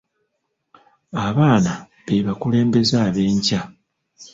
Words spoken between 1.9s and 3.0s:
be bakulembeze